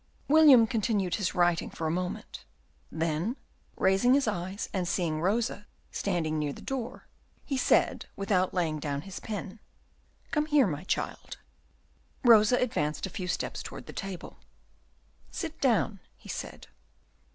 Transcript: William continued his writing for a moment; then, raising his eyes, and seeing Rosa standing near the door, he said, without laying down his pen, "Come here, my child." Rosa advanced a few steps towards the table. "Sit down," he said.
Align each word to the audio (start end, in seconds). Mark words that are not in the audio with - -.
William 0.27 0.65
continued 0.65 1.13
his 1.13 1.35
writing 1.35 1.69
for 1.69 1.85
a 1.85 1.91
moment; 1.91 2.43
then, 2.91 3.35
raising 3.77 4.15
his 4.15 4.27
eyes, 4.27 4.67
and 4.73 4.87
seeing 4.87 5.21
Rosa 5.21 5.67
standing 5.91 6.39
near 6.39 6.53
the 6.53 6.59
door, 6.63 7.05
he 7.45 7.55
said, 7.55 8.07
without 8.15 8.51
laying 8.51 8.79
down 8.79 9.01
his 9.01 9.19
pen, 9.19 9.59
"Come 10.31 10.47
here, 10.47 10.65
my 10.65 10.85
child." 10.85 11.37
Rosa 12.23 12.57
advanced 12.57 13.05
a 13.05 13.11
few 13.11 13.27
steps 13.27 13.61
towards 13.61 13.85
the 13.85 13.93
table. 13.93 14.39
"Sit 15.29 15.61
down," 15.61 15.99
he 16.17 16.29
said. 16.29 16.65